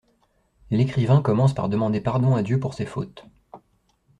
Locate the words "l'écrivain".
0.71-1.21